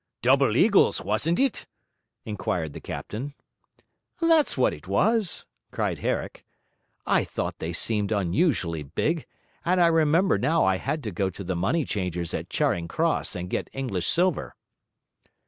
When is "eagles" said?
0.57-0.99